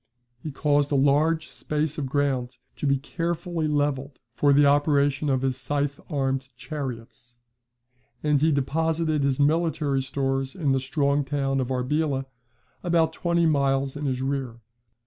[0.41, 5.43] He caused a large space of ground to be carefully levelled for the operation of
[5.43, 7.37] his scythe armed chariots;
[8.23, 12.25] and he deposited his military stores in the strong town of Arbela,
[12.81, 14.61] about twenty miles in his rear.